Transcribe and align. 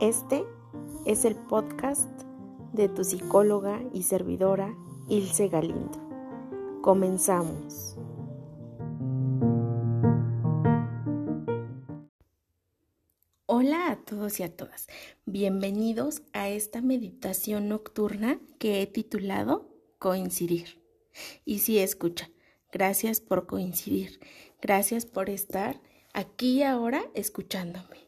Este 0.00 0.44
es 1.06 1.24
el 1.24 1.36
podcast 1.36 2.10
de 2.74 2.90
tu 2.90 3.02
psicóloga 3.02 3.82
y 3.94 4.02
servidora 4.02 4.76
Ilse 5.08 5.48
Galindo. 5.48 5.98
Comenzamos. 6.82 7.96
Hola 13.46 13.90
a 13.90 13.96
todos 14.04 14.38
y 14.38 14.42
a 14.42 14.54
todas. 14.54 14.86
Bienvenidos 15.24 16.20
a 16.34 16.50
esta 16.50 16.82
meditación 16.82 17.70
nocturna 17.70 18.38
que 18.58 18.82
he 18.82 18.86
titulado 18.86 19.66
Coincidir. 19.98 20.82
Y 21.46 21.60
si 21.60 21.78
escucha, 21.78 22.28
gracias 22.70 23.22
por 23.22 23.46
coincidir. 23.46 24.20
Gracias 24.60 25.06
por 25.06 25.30
estar 25.30 25.80
aquí 26.12 26.62
ahora 26.62 27.06
escuchándome. 27.14 28.05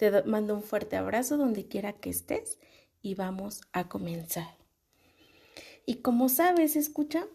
Te 0.00 0.22
mando 0.22 0.54
un 0.54 0.62
fuerte 0.62 0.96
abrazo 0.96 1.36
donde 1.36 1.68
quiera 1.68 1.92
que 1.92 2.08
estés 2.08 2.58
y 3.02 3.16
vamos 3.16 3.60
a 3.72 3.86
comenzar. 3.90 4.56
Y 5.84 5.96
como 5.96 6.30
sabes, 6.30 6.74
escucha, 6.74 7.26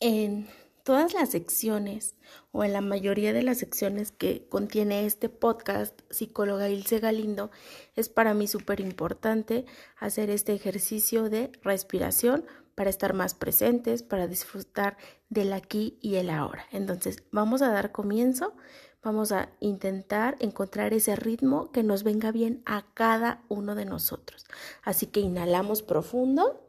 en 0.00 0.48
todas 0.82 1.14
las 1.14 1.30
secciones 1.30 2.16
o 2.50 2.64
en 2.64 2.72
la 2.72 2.80
mayoría 2.80 3.32
de 3.32 3.44
las 3.44 3.58
secciones 3.58 4.10
que 4.10 4.48
contiene 4.48 5.06
este 5.06 5.28
podcast, 5.28 6.00
psicóloga 6.10 6.68
Ilse 6.68 6.98
Galindo, 6.98 7.52
es 7.94 8.08
para 8.08 8.34
mí 8.34 8.48
súper 8.48 8.80
importante 8.80 9.66
hacer 10.00 10.30
este 10.30 10.52
ejercicio 10.52 11.30
de 11.30 11.52
respiración 11.62 12.44
para 12.74 12.90
estar 12.90 13.14
más 13.14 13.34
presentes, 13.34 14.02
para 14.02 14.26
disfrutar 14.26 14.96
del 15.28 15.52
aquí 15.52 15.96
y 16.00 16.16
el 16.16 16.28
ahora. 16.28 16.66
Entonces, 16.72 17.22
vamos 17.30 17.62
a 17.62 17.70
dar 17.70 17.92
comienzo 17.92 18.56
Vamos 19.02 19.32
a 19.32 19.48
intentar 19.60 20.36
encontrar 20.40 20.92
ese 20.92 21.16
ritmo 21.16 21.72
que 21.72 21.82
nos 21.82 22.02
venga 22.02 22.32
bien 22.32 22.62
a 22.66 22.84
cada 22.92 23.42
uno 23.48 23.74
de 23.74 23.86
nosotros. 23.86 24.44
Así 24.82 25.06
que 25.06 25.20
inhalamos 25.20 25.80
profundo, 25.82 26.60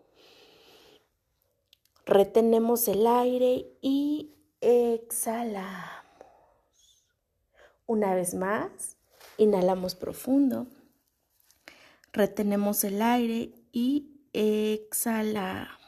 retenemos 2.06 2.88
el 2.88 3.06
aire 3.06 3.78
y 3.82 4.34
exhalamos. 4.62 5.92
Una 7.86 8.16
vez 8.16 8.34
más, 8.34 8.96
inhalamos 9.38 9.96
profundo, 9.96 10.68
retenemos 12.14 12.86
el 12.86 13.02
aire 13.02 13.54
y 13.74 14.22
exhalamos. 14.32 15.82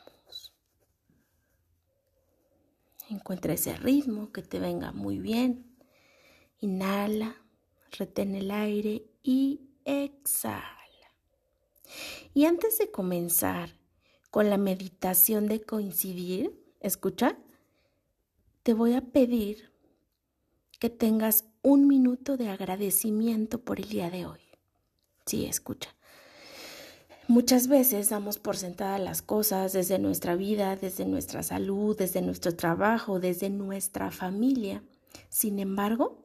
Encuentra 3.09 3.53
ese 3.53 3.77
ritmo 3.77 4.33
que 4.33 4.41
te 4.41 4.59
venga 4.59 4.91
muy 4.91 5.19
bien. 5.19 5.72
Inhala, 6.63 7.35
retén 7.91 8.35
el 8.35 8.49
aire 8.49 9.03
y 9.21 9.59
exhala. 9.83 10.79
Y 12.33 12.45
antes 12.45 12.77
de 12.77 12.89
comenzar 12.89 13.77
con 14.31 14.49
la 14.49 14.57
meditación 14.57 15.47
de 15.47 15.61
coincidir, 15.61 16.57
escucha, 16.79 17.37
te 18.63 18.73
voy 18.73 18.93
a 18.93 19.01
pedir 19.01 19.73
que 20.79 20.89
tengas 20.89 21.43
un 21.63 21.85
minuto 21.85 22.37
de 22.37 22.47
agradecimiento 22.47 23.59
por 23.59 23.81
el 23.81 23.89
día 23.89 24.09
de 24.09 24.25
hoy. 24.25 24.39
Sí, 25.25 25.45
escucha. 25.45 25.93
Muchas 27.27 27.67
veces 27.67 28.07
damos 28.07 28.39
por 28.39 28.55
sentadas 28.55 29.01
las 29.01 29.21
cosas 29.21 29.73
desde 29.73 29.99
nuestra 29.99 30.37
vida, 30.37 30.77
desde 30.77 31.03
nuestra 31.03 31.43
salud, 31.43 31.97
desde 31.97 32.21
nuestro 32.21 32.55
trabajo, 32.55 33.19
desde 33.19 33.49
nuestra 33.49 34.11
familia. 34.11 34.81
Sin 35.27 35.59
embargo, 35.59 36.22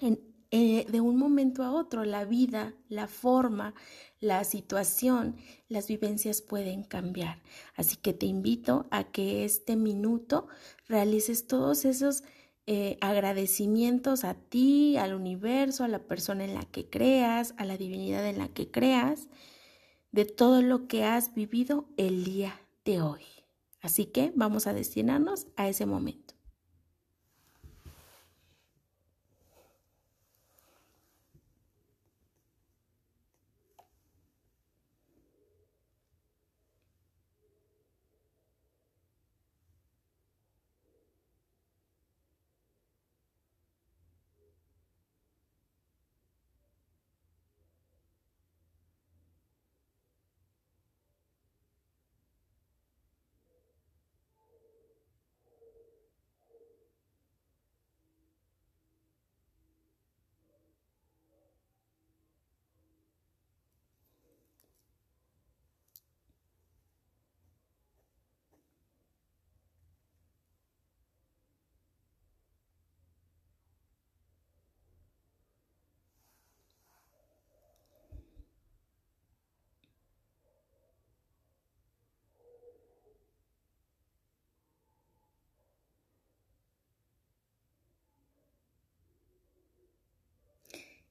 eh, 0.00 0.86
de 0.90 1.00
un 1.00 1.16
momento 1.16 1.62
a 1.62 1.72
otro, 1.72 2.04
la 2.04 2.24
vida, 2.24 2.74
la 2.88 3.06
forma, 3.06 3.74
la 4.18 4.44
situación, 4.44 5.36
las 5.68 5.86
vivencias 5.86 6.42
pueden 6.42 6.82
cambiar. 6.82 7.40
Así 7.76 7.96
que 7.96 8.12
te 8.12 8.26
invito 8.26 8.86
a 8.90 9.04
que 9.04 9.44
este 9.44 9.76
minuto 9.76 10.48
realices 10.88 11.46
todos 11.46 11.84
esos 11.84 12.24
eh, 12.66 12.98
agradecimientos 13.00 14.24
a 14.24 14.34
ti, 14.34 14.96
al 14.96 15.14
universo, 15.14 15.84
a 15.84 15.88
la 15.88 16.00
persona 16.00 16.44
en 16.44 16.54
la 16.54 16.64
que 16.64 16.88
creas, 16.88 17.54
a 17.56 17.64
la 17.64 17.76
divinidad 17.76 18.26
en 18.26 18.38
la 18.38 18.48
que 18.48 18.70
creas, 18.70 19.28
de 20.12 20.24
todo 20.24 20.62
lo 20.62 20.86
que 20.86 21.04
has 21.04 21.34
vivido 21.34 21.88
el 21.96 22.24
día 22.24 22.60
de 22.84 23.00
hoy. 23.00 23.22
Así 23.80 24.06
que 24.06 24.32
vamos 24.34 24.66
a 24.66 24.74
destinarnos 24.74 25.46
a 25.56 25.68
ese 25.68 25.86
momento. 25.86 26.29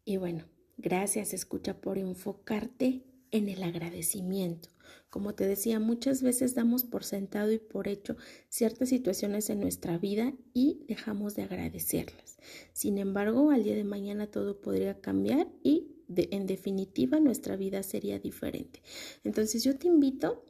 Y 0.10 0.18
bueno, 0.18 0.44
gracias 0.80 1.36
escucha 1.36 1.82
por 1.82 2.00
enfocarte 2.00 3.04
en 3.30 3.48
el 3.48 3.62
agradecimiento. 3.62 4.70
Como 5.12 5.36
te 5.36 5.46
decía, 5.46 5.80
muchas 5.80 6.24
veces 6.24 6.56
damos 6.56 6.84
por 6.84 7.04
sentado 7.04 7.52
y 7.52 7.60
por 7.60 7.88
hecho 7.88 8.18
ciertas 8.48 8.90
situaciones 8.90 9.52
en 9.52 9.60
nuestra 9.60 10.00
vida 10.00 10.34
y 10.52 10.84
dejamos 10.88 11.36
de 11.36 11.44
agradecerlas. 11.44 12.40
Sin 12.74 12.98
embargo, 12.98 13.52
al 13.52 13.64
día 13.64 13.76
de 13.76 13.84
mañana 13.84 14.26
todo 14.26 14.62
podría 14.62 15.00
cambiar 15.00 15.48
y 15.62 15.92
en 16.08 16.48
definitiva 16.48 17.20
nuestra 17.20 17.56
vida 17.56 17.84
sería 17.84 18.18
diferente. 18.18 18.82
Entonces 19.24 19.64
yo 19.64 19.78
te 19.78 19.90
invito 19.90 20.44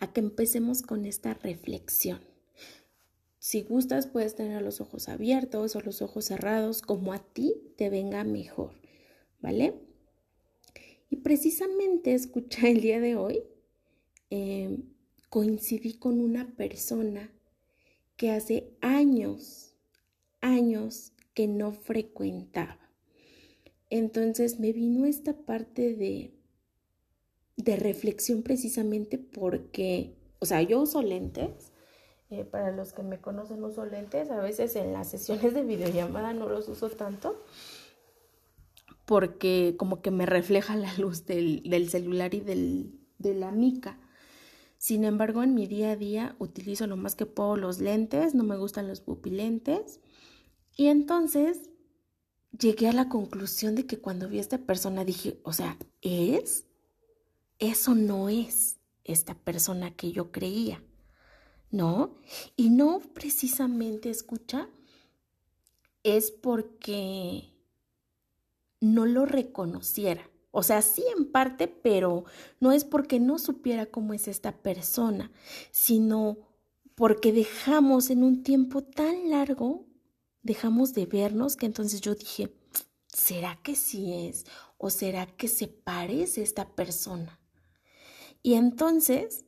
a 0.00 0.12
que 0.12 0.18
empecemos 0.18 0.82
con 0.82 1.06
esta 1.06 1.34
reflexión. 1.34 2.18
Si 3.48 3.62
gustas, 3.62 4.06
puedes 4.06 4.34
tener 4.34 4.60
los 4.60 4.82
ojos 4.82 5.08
abiertos 5.08 5.74
o 5.74 5.80
los 5.80 6.02
ojos 6.02 6.26
cerrados, 6.26 6.82
como 6.82 7.14
a 7.14 7.18
ti 7.18 7.54
te 7.78 7.88
venga 7.88 8.22
mejor, 8.22 8.74
¿vale? 9.40 9.72
Y 11.08 11.16
precisamente, 11.16 12.12
escucha, 12.14 12.68
el 12.68 12.82
día 12.82 13.00
de 13.00 13.16
hoy 13.16 13.44
em, 14.28 14.82
coincidí 15.30 15.94
con 15.94 16.20
una 16.20 16.54
persona 16.56 17.32
que 18.18 18.32
hace 18.32 18.76
años, 18.82 19.72
años 20.42 21.14
que 21.32 21.48
no 21.48 21.72
frecuentaba. 21.72 22.90
Entonces 23.88 24.60
me 24.60 24.74
vino 24.74 25.06
esta 25.06 25.32
parte 25.34 25.94
de, 25.94 26.34
de 27.56 27.76
reflexión 27.76 28.42
precisamente 28.42 29.16
porque, 29.16 30.18
o 30.38 30.44
sea, 30.44 30.60
yo 30.60 30.82
uso 30.82 31.00
lentes 31.00 31.72
eh, 32.30 32.44
para 32.44 32.72
los 32.72 32.92
que 32.92 33.02
me 33.02 33.20
conocen 33.20 33.64
uso 33.64 33.84
lentes, 33.84 34.30
a 34.30 34.40
veces 34.40 34.76
en 34.76 34.92
las 34.92 35.08
sesiones 35.08 35.54
de 35.54 35.62
videollamada 35.62 36.32
no 36.32 36.48
los 36.48 36.68
uso 36.68 36.90
tanto 36.90 37.42
porque 39.08 39.74
como 39.78 40.02
que 40.02 40.10
me 40.10 40.26
refleja 40.26 40.76
la 40.76 40.92
luz 40.98 41.24
del, 41.24 41.62
celular 41.88 42.34
y 42.34 42.40
del, 42.40 43.00
de 43.16 43.34
la 43.34 43.50
mica. 43.50 43.98
Sin 44.76 45.02
embargo, 45.02 45.42
en 45.42 45.54
mi 45.54 45.66
día 45.66 45.92
a 45.92 45.96
día 45.96 46.36
utilizo 46.38 46.86
lo 46.86 46.98
más 46.98 47.14
que 47.14 47.24
puedo 47.24 47.56
los 47.56 47.80
lentes, 47.80 48.34
no 48.34 48.44
me 48.44 48.58
gustan 48.58 48.86
los 48.86 49.00
pupilentes. 49.00 50.00
Y 50.76 50.88
entonces 50.88 51.70
llegué 52.58 52.86
a 52.88 52.92
la 52.92 53.08
conclusión 53.08 53.74
de 53.76 53.86
que 53.86 53.98
cuando 53.98 54.28
vi 54.28 54.36
a 54.36 54.42
esta 54.42 54.58
persona 54.58 55.06
dije, 55.06 55.40
o 55.42 55.54
sea, 55.54 55.78
¿es? 56.02 56.66
Eso 57.58 57.94
no 57.94 58.28
es 58.28 58.78
esta 59.04 59.34
persona 59.34 59.90
que 59.90 60.12
yo 60.12 60.30
creía. 60.32 60.82
¿No? 61.70 62.16
Y 62.56 62.70
no 62.70 63.00
precisamente 63.14 64.10
escucha, 64.10 64.68
es 66.02 66.30
porque 66.30 67.52
no 68.80 69.06
lo 69.06 69.26
reconociera. 69.26 70.28
O 70.50 70.62
sea, 70.62 70.82
sí 70.82 71.04
en 71.16 71.30
parte, 71.30 71.68
pero 71.68 72.24
no 72.60 72.72
es 72.72 72.84
porque 72.84 73.20
no 73.20 73.38
supiera 73.38 73.86
cómo 73.86 74.14
es 74.14 74.28
esta 74.28 74.52
persona, 74.62 75.30
sino 75.70 76.38
porque 76.94 77.32
dejamos 77.32 78.10
en 78.10 78.24
un 78.24 78.42
tiempo 78.42 78.82
tan 78.82 79.30
largo, 79.30 79.86
dejamos 80.42 80.94
de 80.94 81.06
vernos 81.06 81.56
que 81.56 81.66
entonces 81.66 82.00
yo 82.00 82.14
dije, 82.14 82.52
¿será 83.06 83.60
que 83.62 83.76
sí 83.76 84.12
es? 84.26 84.46
¿O 84.78 84.90
será 84.90 85.26
que 85.26 85.48
se 85.48 85.68
parece 85.68 86.42
esta 86.42 86.74
persona? 86.74 87.38
Y 88.42 88.54
entonces 88.54 89.44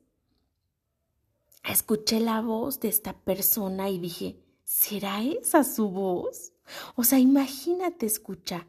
escuché 1.64 2.20
la 2.20 2.40
voz 2.40 2.80
de 2.80 2.88
esta 2.88 3.12
persona 3.12 3.90
y 3.90 3.98
dije, 3.98 4.42
¿será 4.64 5.22
esa 5.22 5.64
su 5.64 5.90
voz? 5.90 6.52
O 6.96 7.04
sea, 7.04 7.18
imagínate, 7.18 8.06
escucha, 8.06 8.66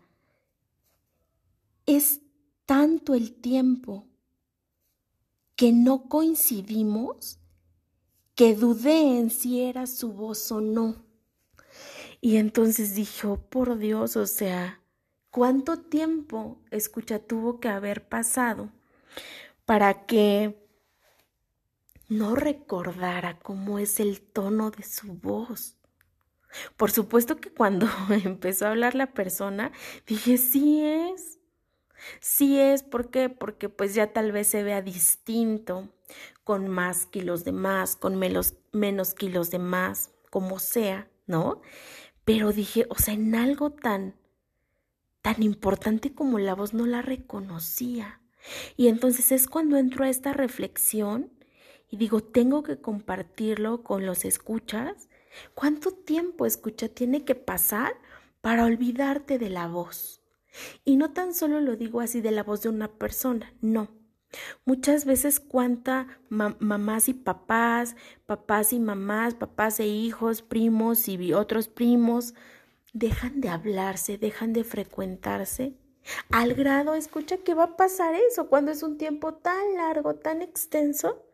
es 1.85 2.21
tanto 2.65 3.13
el 3.13 3.33
tiempo 3.33 4.07
que 5.55 5.71
no 5.71 6.07
coincidimos 6.09 7.39
que 8.35 8.55
dudé 8.55 9.19
en 9.19 9.29
si 9.29 9.61
era 9.61 9.85
su 9.88 10.11
voz 10.11 10.51
o 10.51 10.61
no. 10.61 11.05
Y 12.21 12.38
entonces 12.38 12.95
dije, 12.95 13.27
oh, 13.27 13.38
por 13.38 13.77
Dios, 13.77 14.15
o 14.15 14.25
sea, 14.25 14.81
¿cuánto 15.29 15.77
tiempo, 15.77 16.61
escucha, 16.71 17.19
tuvo 17.19 17.59
que 17.59 17.67
haber 17.67 18.07
pasado 18.07 18.71
para 19.65 20.05
que 20.05 20.60
no 22.11 22.35
recordara 22.35 23.39
cómo 23.39 23.79
es 23.79 24.01
el 24.01 24.19
tono 24.19 24.69
de 24.69 24.83
su 24.83 25.13
voz? 25.13 25.77
Por 26.75 26.91
supuesto 26.91 27.37
que 27.37 27.53
cuando 27.53 27.87
empezó 28.25 28.65
a 28.65 28.71
hablar 28.71 28.95
la 28.95 29.13
persona, 29.13 29.71
dije, 30.05 30.37
sí 30.37 30.83
es. 30.83 31.39
Sí 32.19 32.59
es, 32.59 32.83
¿por 32.83 33.11
qué? 33.11 33.29
Porque 33.29 33.69
pues 33.69 33.95
ya 33.95 34.11
tal 34.11 34.33
vez 34.33 34.47
se 34.47 34.61
vea 34.61 34.81
distinto, 34.81 35.87
con 36.43 36.67
más 36.67 37.05
kilos 37.05 37.45
de 37.45 37.53
más, 37.53 37.95
con 37.95 38.17
menos, 38.17 39.13
kilos 39.13 39.49
de 39.49 39.59
más, 39.59 40.11
como 40.29 40.59
sea, 40.59 41.09
¿no? 41.27 41.61
Pero 42.25 42.51
dije, 42.51 42.87
o 42.89 42.95
sea, 42.95 43.13
en 43.13 43.35
algo 43.35 43.71
tan, 43.71 44.15
tan 45.21 45.41
importante 45.43 46.13
como 46.13 46.39
la 46.39 46.55
voz 46.55 46.73
no 46.73 46.85
la 46.87 47.01
reconocía. 47.01 48.19
Y 48.75 48.89
entonces 48.89 49.31
es 49.31 49.47
cuando 49.47 49.77
entro 49.77 50.03
a 50.03 50.09
esta 50.09 50.33
reflexión 50.33 51.31
y 51.91 51.97
digo, 51.97 52.21
tengo 52.23 52.63
que 52.63 52.81
compartirlo 52.81 53.83
con 53.83 54.07
los 54.07 54.25
escuchas 54.25 55.09
¿Cuánto 55.53 55.91
tiempo, 55.91 56.45
escucha, 56.45 56.89
tiene 56.89 57.23
que 57.23 57.35
pasar 57.35 57.93
para 58.41 58.65
olvidarte 58.65 59.38
de 59.38 59.49
la 59.49 59.67
voz? 59.67 60.21
Y 60.83 60.97
no 60.97 61.11
tan 61.11 61.33
solo 61.33 61.61
lo 61.61 61.75
digo 61.75 62.01
así 62.01 62.21
de 62.21 62.31
la 62.31 62.43
voz 62.43 62.61
de 62.61 62.69
una 62.69 62.89
persona, 62.89 63.53
no. 63.61 63.89
Muchas 64.65 65.03
veces 65.03 65.39
cuánta 65.39 66.07
mamás 66.29 67.09
y 67.09 67.13
papás, 67.13 67.95
papás 68.25 68.71
y 68.71 68.79
mamás, 68.79 69.35
papás 69.35 69.79
e 69.79 69.88
hijos, 69.88 70.41
primos 70.41 71.07
y 71.09 71.33
otros 71.33 71.67
primos, 71.67 72.33
dejan 72.93 73.41
de 73.41 73.49
hablarse, 73.49 74.17
dejan 74.17 74.53
de 74.53 74.63
frecuentarse. 74.63 75.75
Al 76.29 76.53
grado, 76.53 76.95
escucha, 76.95 77.38
que 77.38 77.53
va 77.53 77.63
a 77.63 77.77
pasar 77.77 78.15
eso 78.15 78.47
cuando 78.47 78.71
es 78.71 78.83
un 78.83 78.97
tiempo 78.97 79.33
tan 79.35 79.75
largo, 79.75 80.15
tan 80.15 80.41
extenso, 80.41 81.25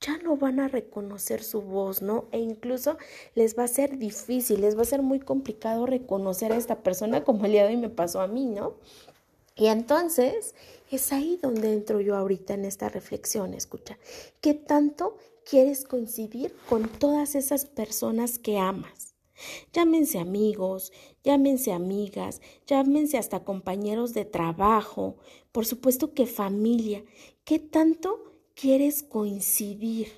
ya 0.00 0.16
no 0.18 0.36
van 0.36 0.60
a 0.60 0.68
reconocer 0.68 1.42
su 1.42 1.60
voz, 1.60 2.00
¿no? 2.00 2.24
E 2.32 2.38
incluso 2.38 2.96
les 3.34 3.58
va 3.58 3.64
a 3.64 3.68
ser 3.68 3.98
difícil, 3.98 4.62
les 4.62 4.76
va 4.76 4.82
a 4.82 4.86
ser 4.86 5.02
muy 5.02 5.20
complicado 5.20 5.84
reconocer 5.86 6.52
a 6.52 6.56
esta 6.56 6.82
persona 6.82 7.22
como 7.22 7.44
el 7.44 7.52
día 7.52 7.66
de 7.66 7.74
hoy 7.74 7.76
me 7.76 7.90
pasó 7.90 8.20
a 8.20 8.26
mí, 8.26 8.46
¿no? 8.46 8.76
Y 9.56 9.66
entonces 9.66 10.54
es 10.90 11.12
ahí 11.12 11.38
donde 11.42 11.74
entro 11.74 12.00
yo 12.00 12.16
ahorita 12.16 12.54
en 12.54 12.64
esta 12.64 12.88
reflexión, 12.88 13.52
escucha, 13.52 13.98
¿qué 14.40 14.54
tanto 14.54 15.18
quieres 15.44 15.84
coincidir 15.84 16.54
con 16.68 16.88
todas 16.88 17.34
esas 17.34 17.66
personas 17.66 18.38
que 18.38 18.58
amas? 18.58 19.14
Llámense 19.72 20.18
amigos, 20.18 20.92
llámense 21.24 21.72
amigas, 21.72 22.40
llámense 22.66 23.18
hasta 23.18 23.44
compañeros 23.44 24.14
de 24.14 24.24
trabajo, 24.24 25.16
por 25.52 25.66
supuesto 25.66 26.14
que 26.14 26.26
familia. 26.26 27.04
¿Qué 27.44 27.58
tanto 27.58 28.29
quieres 28.60 29.02
coincidir, 29.02 30.08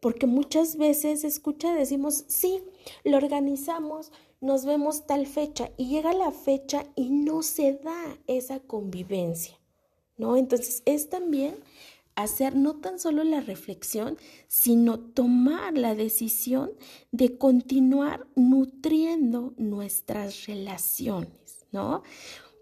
porque 0.00 0.26
muchas 0.26 0.76
veces, 0.76 1.24
escucha, 1.24 1.74
decimos, 1.74 2.24
sí, 2.26 2.62
lo 3.04 3.16
organizamos, 3.16 4.10
nos 4.40 4.64
vemos 4.64 5.06
tal 5.06 5.26
fecha 5.26 5.70
y 5.76 5.88
llega 5.88 6.12
la 6.12 6.30
fecha 6.32 6.86
y 6.96 7.10
no 7.10 7.42
se 7.42 7.74
da 7.74 8.18
esa 8.26 8.60
convivencia, 8.60 9.58
¿no? 10.16 10.36
Entonces 10.36 10.82
es 10.86 11.08
también 11.08 11.56
hacer 12.16 12.54
no 12.54 12.76
tan 12.76 12.98
solo 12.98 13.24
la 13.24 13.40
reflexión, 13.40 14.18
sino 14.48 14.98
tomar 14.98 15.76
la 15.78 15.94
decisión 15.94 16.72
de 17.12 17.38
continuar 17.38 18.26
nutriendo 18.34 19.54
nuestras 19.56 20.46
relaciones, 20.46 21.66
¿no? 21.72 22.02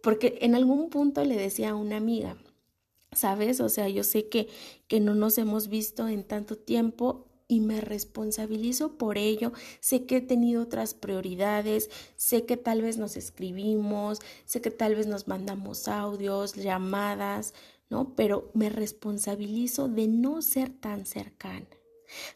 Porque 0.02 0.38
en 0.42 0.54
algún 0.54 0.90
punto 0.90 1.24
le 1.24 1.36
decía 1.36 1.70
a 1.70 1.74
una 1.74 1.96
amiga, 1.96 2.36
¿sabes? 3.12 3.60
O 3.60 3.68
sea, 3.68 3.88
yo 3.88 4.04
sé 4.04 4.28
que, 4.28 4.48
que 4.88 5.00
no 5.00 5.14
nos 5.14 5.38
hemos 5.38 5.68
visto 5.68 6.08
en 6.08 6.24
tanto 6.24 6.56
tiempo 6.56 7.26
y 7.48 7.60
me 7.60 7.80
responsabilizo 7.80 8.96
por 8.96 9.18
ello. 9.18 9.52
Sé 9.80 10.06
que 10.06 10.16
he 10.16 10.20
tenido 10.20 10.62
otras 10.62 10.94
prioridades, 10.94 11.90
sé 12.16 12.46
que 12.46 12.56
tal 12.56 12.80
vez 12.80 12.96
nos 12.96 13.16
escribimos, 13.16 14.20
sé 14.46 14.60
que 14.60 14.70
tal 14.70 14.94
vez 14.94 15.06
nos 15.06 15.28
mandamos 15.28 15.86
audios, 15.86 16.54
llamadas, 16.54 17.52
¿no? 17.90 18.14
Pero 18.16 18.50
me 18.54 18.70
responsabilizo 18.70 19.88
de 19.88 20.08
no 20.08 20.40
ser 20.40 20.70
tan 20.70 21.04
cercana. 21.04 21.66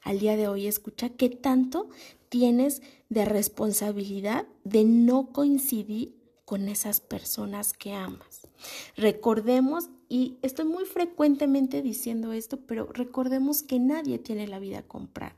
Al 0.03 0.19
día 0.19 0.37
de 0.37 0.49
hoy, 0.49 0.67
escucha 0.67 1.09
qué 1.09 1.31
tanto 1.31 1.89
tienes 2.29 2.83
de 3.09 3.25
responsabilidad 3.25 4.47
de 4.65 4.85
no 4.85 5.33
coincidir 5.33 6.15
con 6.45 6.69
esas 6.69 7.01
personas 7.01 7.73
que 7.73 7.93
amas. 7.93 8.49
Recordemos 8.97 9.89
y 10.09 10.39
estoy 10.43 10.67
muy 10.67 10.85
frecuentemente 10.85 11.83
diciendo 11.83 12.33
esto, 12.33 12.61
pero 12.67 12.87
recordemos 12.93 13.63
que 13.63 13.79
nadie 13.79 14.19
tiene 14.19 14.47
la 14.47 14.59
vida 14.59 14.83
comprada. 14.83 15.37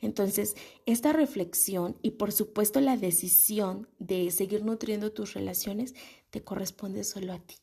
Entonces, 0.00 0.56
esta 0.86 1.12
reflexión 1.12 1.96
y 2.02 2.12
por 2.12 2.32
supuesto 2.32 2.80
la 2.80 2.96
decisión 2.96 3.88
de 3.98 4.30
seguir 4.30 4.64
nutriendo 4.64 5.12
tus 5.12 5.34
relaciones 5.34 5.94
te 6.30 6.42
corresponde 6.42 7.04
solo 7.04 7.32
a 7.32 7.38
ti. 7.38 7.56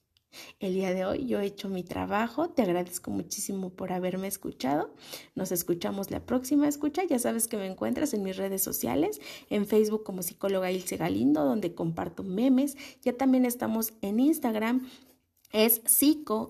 El 0.60 0.74
día 0.74 0.94
de 0.94 1.06
hoy 1.06 1.26
yo 1.26 1.40
he 1.40 1.46
hecho 1.46 1.70
mi 1.70 1.84
trabajo, 1.84 2.50
te 2.50 2.62
agradezco 2.62 3.12
muchísimo 3.12 3.70
por 3.70 3.92
haberme 3.92 4.28
escuchado. 4.28 4.94
Nos 5.36 5.52
escuchamos 5.52 6.12
la 6.12 6.26
próxima 6.26 6.68
escucha. 6.68 7.04
Ya 7.06 7.18
sabes 7.18 7.48
que 7.48 7.58
me 7.58 7.66
encuentras 7.66 8.14
en 8.14 8.24
mis 8.24 8.38
redes 8.38 8.62
sociales, 8.62 9.22
en 9.50 9.66
Facebook 9.66 10.04
como 10.04 10.22
psicóloga 10.22 10.72
Ilse 10.72 10.98
Galindo, 10.98 11.44
donde 11.44 11.74
comparto 11.74 12.24
memes. 12.24 12.78
Ya 13.04 13.14
también 13.14 13.46
estamos 13.46 13.94
en 14.02 14.20
Instagram 14.20 14.88
es 15.52 15.82
psico-ilse 15.86 16.42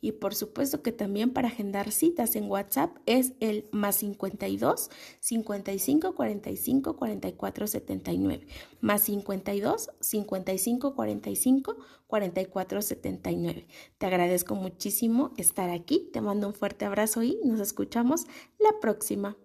y 0.00 0.12
por 0.12 0.34
supuesto 0.34 0.82
que 0.82 0.92
también 0.92 1.32
para 1.32 1.48
agendar 1.48 1.90
citas 1.92 2.36
en 2.36 2.50
WhatsApp 2.50 2.96
es 3.06 3.32
el 3.40 3.68
más 3.72 3.96
52 3.96 4.90
55 5.20 6.14
45 6.14 6.96
44 6.96 7.66
79 7.66 8.46
más 8.80 9.02
52 9.02 9.90
55 10.00 10.94
45 10.94 11.76
44 12.06 12.82
79. 12.82 13.66
Te 13.98 14.06
agradezco 14.06 14.54
muchísimo 14.54 15.32
estar 15.36 15.70
aquí, 15.70 16.10
te 16.12 16.20
mando 16.20 16.48
un 16.48 16.54
fuerte 16.54 16.84
abrazo 16.84 17.22
y 17.22 17.38
nos 17.44 17.60
escuchamos 17.60 18.26
la 18.58 18.80
próxima. 18.80 19.36